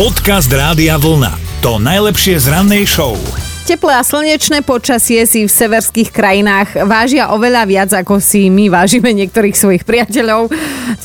[0.00, 1.60] Podcast Rádia Vlna.
[1.60, 3.20] To najlepšie z rannej show.
[3.68, 9.12] Teplé a slnečné počasie si v severských krajinách vážia oveľa viac, ako si my vážime
[9.12, 10.48] niektorých svojich priateľov.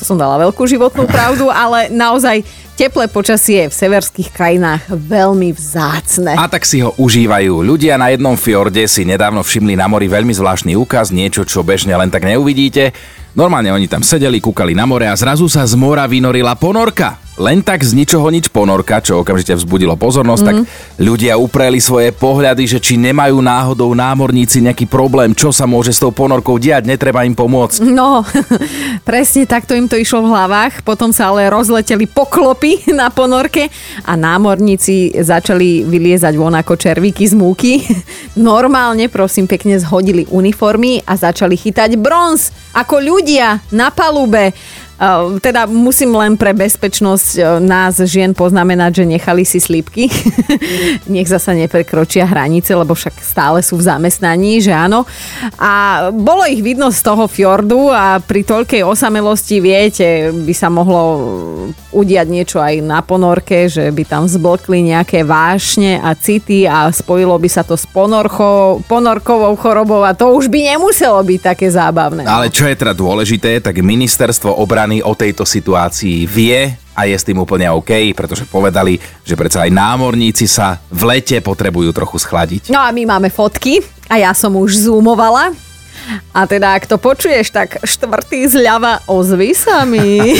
[0.00, 2.40] som dala veľkú životnú pravdu, ale naozaj
[2.80, 6.32] teplé počasie je v severských krajinách veľmi vzácne.
[6.32, 7.52] A tak si ho užívajú.
[7.52, 11.92] Ľudia na jednom fjorde si nedávno všimli na mori veľmi zvláštny úkaz, niečo, čo bežne
[11.92, 12.96] len tak neuvidíte.
[13.36, 17.60] Normálne oni tam sedeli, kúkali na more a zrazu sa z mora vynorila ponorka len
[17.60, 20.48] tak z ničoho nič ponorka, čo okamžite vzbudilo pozornosť, mm.
[20.48, 20.66] tak mhm.
[21.04, 26.00] ľudia upreli svoje pohľady, že či nemajú náhodou námorníci nejaký problém, čo sa môže s
[26.00, 27.84] tou ponorkou diať, netreba im pomôcť.
[27.92, 28.24] No,
[29.08, 33.68] presne takto im to išlo v hlavách, potom sa ale rozleteli poklopy na ponorke
[34.08, 37.84] a námorníci začali vyliezať von ako červíky z múky.
[38.40, 43.25] Normálne, prosím, pekne zhodili uniformy a začali chytať bronz ako ľudia
[43.72, 44.52] na palube.
[44.96, 50.08] Ehm, teda musím len pre bezpečnosť e, nás žien poznamenať, že nechali si slípky.
[51.12, 55.04] Nech zasa neprekročia hranice, lebo však stále sú v zamestnaní, že áno.
[55.60, 61.04] A bolo ich vidno z toho fjordu a pri toľkej osamelosti, viete, by sa mohlo
[61.92, 67.36] udiať niečo aj na ponorke, že by tam zblkli nejaké vášne a city a spojilo
[67.36, 72.24] by sa to s ponorchou, ponorkovou chorobou a to už by nemuselo byť také zábavné.
[72.24, 77.16] Ale čo je teda dôležité, tak ministerstvo obrany strany o tejto situácii vie a je
[77.18, 82.22] s tým úplne OK, pretože povedali, že predsa aj námorníci sa v lete potrebujú trochu
[82.22, 82.70] schladiť.
[82.70, 85.50] No a my máme fotky a ja som už zoomovala.
[86.30, 90.38] A teda, ak to počuješ, tak štvrtý zľava ozvi sa mi.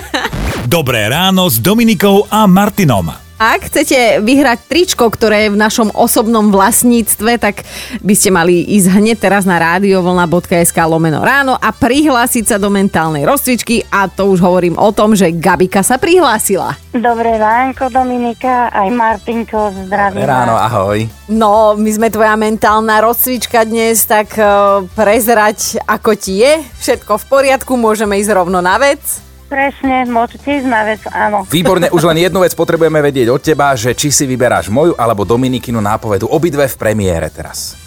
[0.68, 3.25] Dobré ráno s Dominikou a Martinom.
[3.36, 7.68] Ak chcete vyhrať tričko, ktoré je v našom osobnom vlastníctve, tak
[8.00, 13.28] by ste mali ísť hneď teraz na radiovlna.sk lomeno ráno a prihlásiť sa do mentálnej
[13.28, 16.80] rozcvičky a to už hovorím o tom, že Gabika sa prihlásila.
[16.96, 20.24] Dobré ránko Dominika, aj Martinko, zdravím.
[20.24, 21.04] Dobré ráno, ahoj.
[21.28, 26.64] No, my sme tvoja mentálna rozcvička dnes, tak uh, prezrať ako ti je.
[26.80, 29.25] Všetko v poriadku, môžeme ísť rovno na vec.
[29.46, 31.46] Presne, môžete ísť na vec, áno.
[31.46, 35.22] Výborne, už len jednu vec potrebujeme vedieť od teba, že či si vyberáš moju alebo
[35.22, 36.26] Dominikinu nápovedu.
[36.26, 37.78] Obidve v premiére teraz.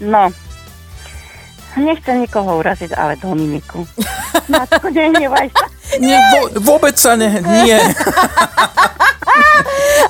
[0.00, 0.32] No,
[1.76, 3.84] nechcem nikoho uraziť, ale Dominiku.
[4.52, 5.68] Matko, nehnevaj sa.
[6.00, 7.76] Nie, vo, vôbec sa ne, nie.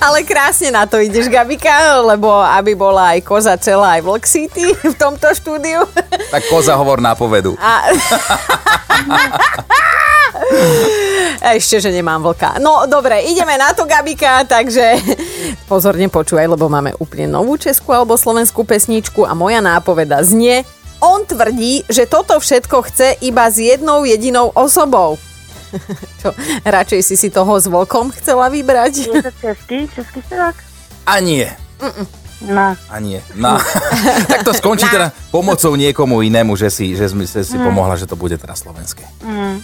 [0.02, 4.66] Ale krásne na to ideš, Gabika, lebo aby bola aj koza celá, aj Vlk City
[4.74, 5.86] v tomto štúdiu.
[6.30, 7.54] Tak koza hovor nápovedu.
[7.58, 7.86] A...
[11.58, 12.62] Ešte, že nemám vlka.
[12.62, 14.94] No dobre, ideme na to, Gabika, takže
[15.70, 20.62] pozorne počúvaj, lebo máme úplne novú českú alebo slovenskú pesničku a moja nápoveda znie
[21.02, 25.18] on tvrdí, že toto všetko chce iba s jednou jedinou osobou.
[26.22, 26.30] Čo,
[26.62, 29.10] radšej si si toho s vlkom chcela vybrať?
[29.10, 30.54] Je to český, český spevák?
[31.10, 31.50] A nie.
[31.82, 32.06] Mm-mm.
[32.42, 32.74] No.
[32.90, 33.19] A nie.
[33.34, 33.58] No.
[34.30, 34.94] tak to skončí no.
[34.94, 37.66] teda pomocou niekomu inému, že si, že si, si mm.
[37.66, 39.02] pomohla, že to bude teraz slovenské.
[39.22, 39.62] Mm.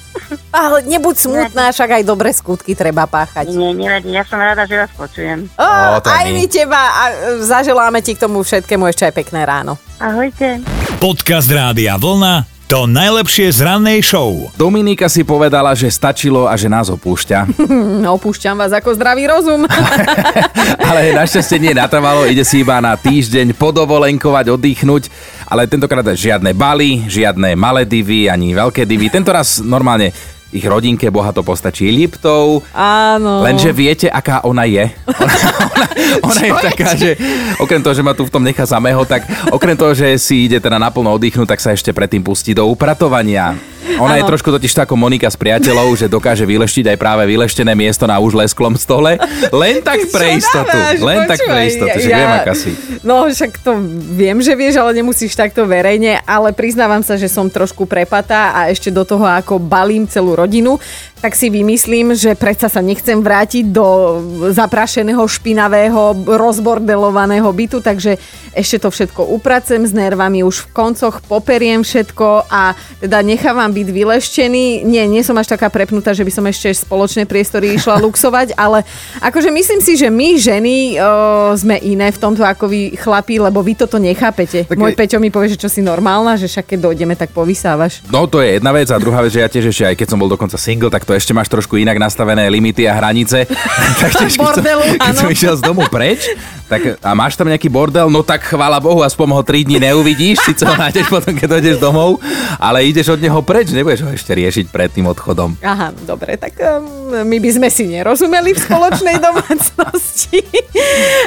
[0.52, 3.48] Ale nebuď smutná, však aj dobré skutky treba páchať.
[3.52, 5.48] Nie, nevadí, ja som rada, že vás počujem.
[5.56, 7.02] O, o, aj my teba a
[7.40, 9.80] zaželáme ti k tomu všetkému ešte aj pekné ráno.
[9.96, 10.60] Ahojte.
[11.00, 14.52] Podcast Rádia Vlna to najlepšie z rannej show.
[14.52, 17.64] Dominika si povedala, že stačilo a že nás opúšťa.
[18.20, 19.64] Opúšťam vás ako zdravý rozum.
[20.88, 25.08] ale našťastie nie natrvalo, ide si iba na týždeň podovolenkovať, oddychnúť.
[25.48, 29.08] Ale tentokrát žiadne Bali, žiadne malé divy, ani veľké divy.
[29.08, 30.12] Tento raz normálne
[30.48, 32.64] ich rodinke bohato postačí Liptov.
[32.72, 33.44] Áno.
[33.44, 34.88] Lenže viete, aká ona je?
[35.04, 35.34] Ona,
[35.74, 35.84] ona,
[36.24, 37.10] ona je taká, že
[37.60, 40.56] okrem toho, že ma tu v tom nechá samého, tak okrem toho, že si ide
[40.60, 43.56] teda naplno oddychnúť, tak sa ešte predtým pustí do upratovania.
[43.96, 44.20] Ona ano.
[44.20, 48.20] je trošku totiž ako Monika s priateľov, že dokáže vyleštiť aj práve vyleštené miesto na
[48.20, 49.16] už lesklom stole.
[49.64, 50.68] Len tak pre istotu.
[50.68, 52.70] Dávaš, len počúvaj, tak pre istotu, ja, že viem, aká si.
[53.00, 53.72] No však to
[54.12, 58.68] viem, že vieš, ale nemusíš takto verejne, ale priznávam sa, že som trošku prepatá a
[58.68, 60.76] ešte do toho ako balím celú rodinu
[61.18, 63.86] tak si vymyslím, že predsa sa nechcem vrátiť do
[64.54, 68.18] zaprašeného, špinavého, rozbordelovaného bytu, takže
[68.54, 73.88] ešte to všetko upracem s nervami, už v koncoch poperiem všetko a teda nechávam byť
[73.90, 74.86] vyleštený.
[74.86, 78.86] Nie, nie som až taká prepnutá, že by som ešte spoločné priestory išla luxovať, ale
[79.18, 83.62] akože myslím si, že my ženy o, sme iné v tomto ako vy chlapí, lebo
[83.62, 84.66] vy toto nechápete.
[84.66, 84.98] Tak Môj je...
[84.98, 88.06] Peťo mi povie, že čo si normálna, že však keď dojdeme, tak povysávaš.
[88.10, 90.18] No to je jedna vec a druhá vec, že ja tiež ešte aj keď som
[90.20, 93.48] bol dokonca single, tak to ešte máš trošku inak nastavené limity a hranice.
[94.04, 96.28] tak tiež, keď, Bordelu, som, keď som išiel z domu preč,
[96.68, 100.44] tak a máš tam nejaký bordel, no tak chvála Bohu, aspoň ho 3 dní neuvidíš,
[100.44, 102.20] síce ho nájdeš potom, keď dojdeš domov,
[102.60, 105.56] ale ideš od neho preč, nebudeš ho ešte riešiť pred tým odchodom.
[105.64, 110.44] Aha, dobre, tak um, my by sme si nerozumeli v spoločnej domácnosti.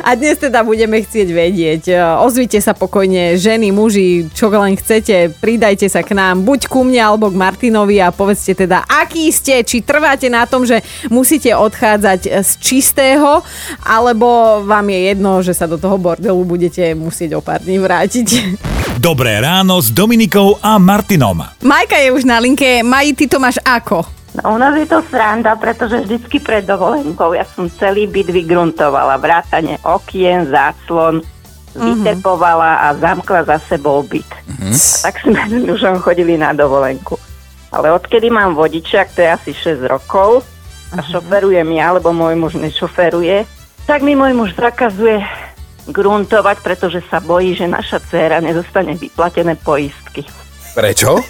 [0.06, 1.84] A dnes teda budeme chcieť vedieť.
[2.22, 7.02] Ozvite sa pokojne, ženy, muži, čo len chcete, pridajte sa k nám, buď ku mne
[7.02, 12.44] alebo k Martinovi a povedzte teda, aký ste, či trváte na tom, že musíte odchádzať
[12.44, 13.40] z čistého,
[13.88, 18.28] alebo vám je jedno, že sa do toho bordelu budete musieť o pár dní vrátiť.
[19.00, 21.40] Dobré ráno s Dominikou a Martinom.
[21.64, 22.84] Majka je už na linke.
[22.84, 24.04] Maji, ty to máš ako?
[24.36, 29.20] No, u nás je to sranda, pretože vždycky pred dovolenkou ja som celý byt vygruntovala,
[29.20, 31.24] vrátane okien, záclon,
[31.72, 34.28] vytepovala a zamkla za sebou byt.
[34.60, 34.76] A
[35.08, 37.16] tak sme s mužom chodili na dovolenku.
[37.72, 40.44] Ale odkedy mám vodičak, to je asi 6 rokov,
[40.92, 43.48] a šoferujem ja, lebo môj muž nešoferuje,
[43.88, 45.24] tak mi môj muž zakazuje
[45.88, 50.28] gruntovať, pretože sa bojí, že naša dcéra nezostane vyplatené poistky.
[50.76, 51.16] Prečo?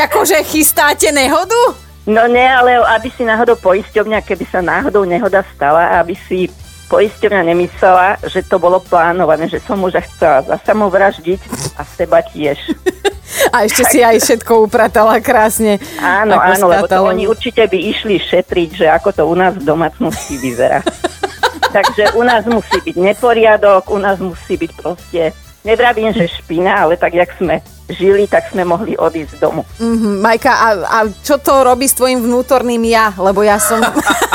[0.00, 1.76] Jakože chystáte nehodu?
[2.04, 6.48] No nie, ale aby si náhodou poisťovňa, keby sa náhodou nehoda stala, aby si
[6.88, 11.40] poisťovňa nemyslela, že to bolo plánované, že som muža chcela zasamovraždiť
[11.80, 12.60] a seba tiež.
[13.54, 15.78] A ešte si aj všetko upratala krásne.
[16.02, 19.62] Áno, áno, lebo to oni určite by išli šetriť, že ako to u nás v
[19.62, 20.82] domácnosti vyzerá.
[21.76, 25.30] Takže u nás musí byť neporiadok, u nás musí byť proste,
[25.62, 27.62] nevravím, že špina, ale tak, jak sme
[27.94, 29.62] žili, tak sme mohli odísť z domu.
[29.78, 33.14] Mhm, Majka, a, a čo to robí s tvojim vnútorným ja?
[33.14, 33.78] Lebo ja som...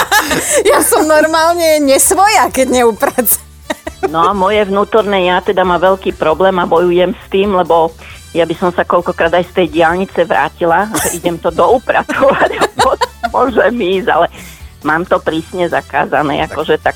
[0.72, 3.48] ja som normálne nesvoja, keď neupracujem.
[4.08, 7.92] No a moje vnútorné ja teda má veľký problém a bojujem s tým, lebo
[8.34, 12.62] ja by som sa koľkokrát aj z tej diálnice vrátila, že idem to doupratovať
[13.34, 14.28] môžem ísť, ale
[14.86, 16.96] mám to prísne zakázané, akože tak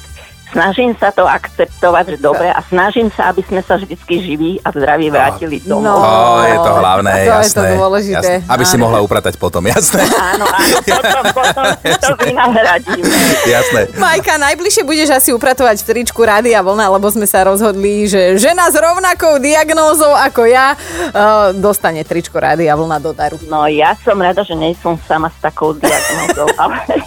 [0.53, 4.69] snažím sa to akceptovať, že dobre a snažím sa, aby sme sa vždycky živí a
[4.69, 5.97] zdraví vrátili domov.
[5.97, 6.05] No.
[6.05, 7.69] To je to hlavné, To je to jasné.
[7.75, 8.31] dôležité.
[8.39, 8.50] Jasné.
[8.53, 10.05] Aby si mohla upratať potom, jasné.
[10.05, 13.03] Áno, áno, potom, potom si to vynahradíme.
[13.50, 13.81] jasné.
[13.97, 18.69] Majka, najbližšie budeš asi upratovať v tričku Rádia Vlna, lebo sme sa rozhodli, že žena
[18.69, 23.41] s rovnakou diagnózou ako ja uh, dostane tričko Rádia Vlna do daru.
[23.50, 27.01] No ja som rada, že nie som sama s takou diagnózou, ale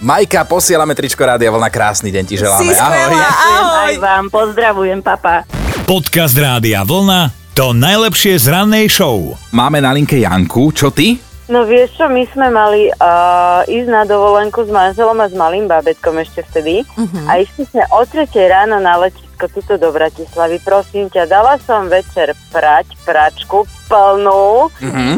[0.00, 1.68] Majka, posielame tričko Rádia Vlna.
[1.68, 2.64] Krásny deň ti želáme.
[2.64, 2.96] Si skvelá.
[2.96, 3.20] Ahoj.
[3.20, 3.86] Ahoj.
[3.90, 5.44] aj vám pozdravujem, papa.
[5.84, 9.36] Podcast Rádia Vlna to najlepšie z rannej show.
[9.52, 10.72] Máme na linke Janku.
[10.72, 11.20] Čo ty?
[11.52, 15.68] No vieš čo, my sme mali uh, ísť na dovolenku s manželom a s malým
[15.68, 17.28] bábetkom ešte vtedy uh-huh.
[17.28, 20.60] a išli sme o 3 ráno na letisko tuto do Bratislavy.
[20.60, 24.68] Prosím ťa, dala som večer prať, pračku plnú.
[24.68, 25.14] Uh-huh.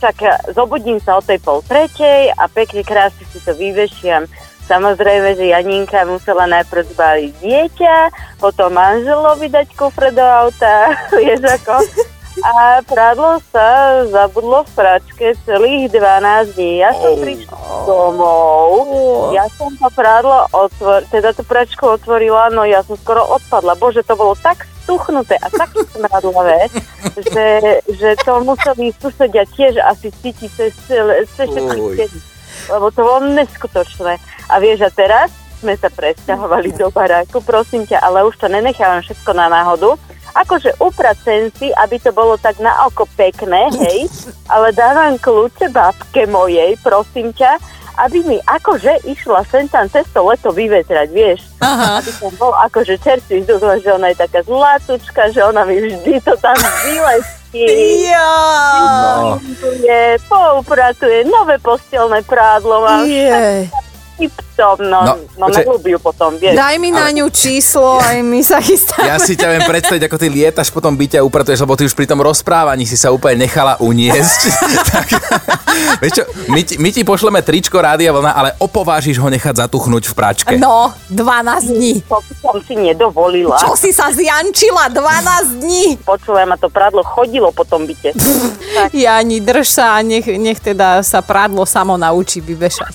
[0.00, 4.28] Tak ja zobudím sa o tej pol tretej a pekne krásne si to vyvešiam.
[4.64, 7.96] Samozrejme, že Janinka musela najprv zbaliť dieťa,
[8.40, 11.84] potom manželovi dať kufre do auta, vieš ako.
[12.44, 16.84] A prádlo sa zabudlo v pračke celých 12 dní.
[16.84, 17.56] Ja som prišla
[17.88, 18.68] domov,
[19.32, 23.80] ja som to prádlo otvor, teda tú pračku otvorila, no ja som skoro odpadla.
[23.80, 26.68] Bože, to bolo tak stuchnuté a tak smradlavé,
[27.32, 32.04] že, že to museli susedia tiež asi cítiť cez, cez všetky.
[32.68, 34.20] Lebo to bolo neskutočné.
[34.52, 35.32] A vieš, a teraz
[35.64, 39.96] sme sa presťahovali do baráku, prosím ťa, ale už to nenechávam všetko na náhodu.
[40.34, 44.10] Akože upracem si, aby to bolo tak na oko pekné, hej,
[44.52, 47.58] ale dávam kľúče babke mojej, prosím ťa,
[47.94, 51.46] aby mi akože išla sem tam cez to leto vyvetrať, vieš.
[51.62, 52.02] Aha.
[52.02, 56.18] Aby som bol akože čerstvý vzduch, že ona je taká zlatúčka, že ona mi vždy
[56.26, 56.58] to tam
[56.90, 58.10] vyleskí.
[58.10, 58.34] Ja.
[59.22, 59.38] No.
[59.78, 63.70] Je, poupratuje, nové postelné prádlo mám, Je.
[64.16, 65.62] Tiptom, no, No, no, počkaj.
[65.62, 66.54] nelúbiu potom, vieš.
[66.54, 69.04] Daj mi na ňu číslo, aj my sa chystáme.
[69.04, 71.84] Ja si ťa viem predstaviť, ako ty lietaš po tom byte a upratuješ, lebo ty
[71.84, 74.40] už pri tom rozprávaní si sa úplne nechala uniesť.
[74.92, 75.08] tak,
[76.00, 80.10] vieš čo, my ti, my ti pošleme tričko Rádia Vlna, ale opovážiš ho nechať zatuchnúť
[80.10, 80.52] v práčke.
[80.56, 81.92] No, 12 dní.
[82.08, 83.58] To som si nedovolila.
[83.60, 85.86] Čo si sa zjančila 12 dní?
[86.02, 88.14] Počúvaj, ma to prádlo chodilo po tom byte.
[88.94, 92.92] Jani, drž sa a nech, nech teda sa prádlo samo naučí vyvešať.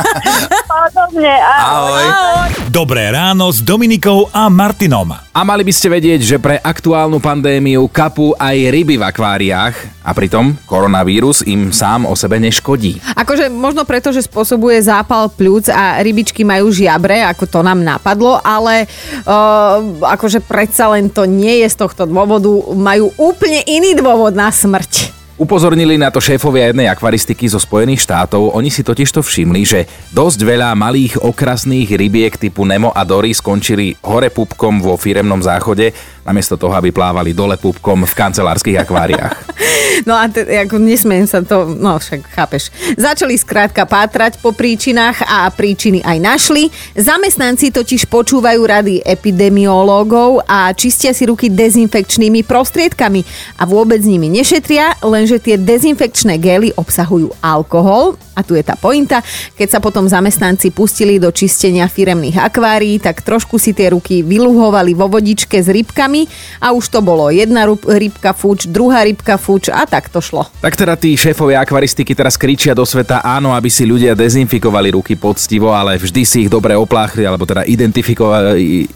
[0.70, 2.04] Podobne, ahoj.
[2.06, 2.48] Ahoj.
[2.70, 5.10] Dobré ráno s Dominikou a Martinom.
[5.10, 9.74] A mali by ste vedieť, že pre aktuálnu pandémiu kapú aj ryby v akváriách
[10.06, 12.98] a pritom koronavírus im sám o sebe neškodí.
[13.14, 18.42] Akože možno preto, že spôsobuje zápal pľúc a rybičky majú žiabre, ako to nám napadlo,
[18.42, 18.90] ale
[19.24, 22.50] uh, akože predsa len to nie je z tohto dôvodu.
[22.74, 25.20] Majú úplne iný dôvod na smrť.
[25.40, 28.52] Upozornili na to šéfovia jednej akvaristiky zo Spojených štátov.
[28.52, 33.96] Oni si totižto všimli, že dosť veľa malých okrasných rybiek typu Nemo a Dory skončili
[34.04, 39.34] hore pupkom vo firemnom záchode namiesto toho, aby plávali dole pupkom v kancelárskych akváriách.
[40.08, 42.72] No a te, ako nesmiem sa to, no však chápeš.
[42.96, 46.72] Začali skrátka pátrať po príčinách a príčiny aj našli.
[46.96, 53.20] Zamestnanci totiž počúvajú rady epidemiológov a čistia si ruky dezinfekčnými prostriedkami
[53.60, 59.20] a vôbec nimi nešetria, lenže tie dezinfekčné gély obsahujú alkohol a tu je tá pointa.
[59.58, 64.96] Keď sa potom zamestnanci pustili do čistenia firemných akvárií, tak trošku si tie ruky vyluhovali
[64.96, 66.09] vo vodičke s rybkami
[66.58, 70.50] a už to bolo jedna rybka fuč, druhá rybka fuč a tak to šlo.
[70.58, 75.14] Tak teda tí šéfovia akvaristiky teraz kričia do sveta áno, aby si ľudia dezinfikovali ruky
[75.14, 78.88] poctivo, ale vždy si ich dobre opláchli, alebo teda identifikovali,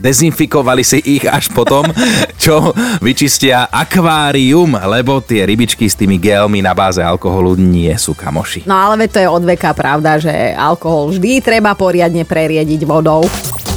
[0.00, 1.84] dezinfikovali si ich až potom,
[2.42, 2.72] čo
[3.04, 8.64] vyčistia akvárium, lebo tie rybičky s tými gelmi na báze alkoholu nie sú kamoši.
[8.64, 13.24] No ale to je od veka pravda, že alkohol vždy treba poriadne preriediť vodou.